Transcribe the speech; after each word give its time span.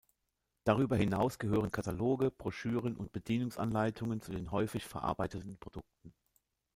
Darüber 0.63 0.95
hinaus 0.95 1.37
gehören 1.37 1.69
Kataloge, 1.69 2.31
Broschüren 2.31 2.97
und 2.97 3.11
Bedienungsanleitungen 3.11 4.19
zu 4.19 4.31
den 4.31 4.49
häufig 4.49 4.83
verarbeiteten 4.87 5.59
Produkten. 5.59 6.15